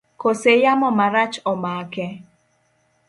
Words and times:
Kose 0.21 0.51
yamo 0.63 0.87
marach 0.97 1.35
omake? 1.51 2.05